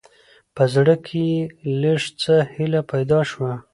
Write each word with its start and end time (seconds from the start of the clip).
په 0.55 0.63
زړه، 0.73 0.95
کې 1.05 1.21
يې 1.31 1.41
لېږ 1.81 2.03
څه 2.21 2.35
هېله 2.55 2.81
پېدا 2.91 3.19
شوه. 3.31 3.53